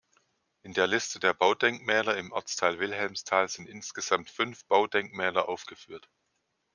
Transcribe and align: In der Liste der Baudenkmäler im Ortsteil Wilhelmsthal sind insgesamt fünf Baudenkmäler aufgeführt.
In 0.63 0.73
der 0.73 0.87
Liste 0.87 1.19
der 1.19 1.35
Baudenkmäler 1.35 2.17
im 2.17 2.31
Ortsteil 2.31 2.79
Wilhelmsthal 2.79 3.49
sind 3.49 3.69
insgesamt 3.69 4.31
fünf 4.31 4.65
Baudenkmäler 4.65 5.47
aufgeführt. 5.47 6.09